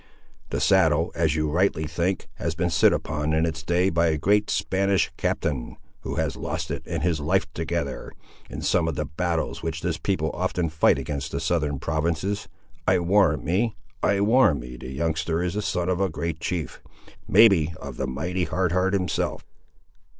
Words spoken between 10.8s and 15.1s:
against the southern provinces. I warrant me, I warrant me, the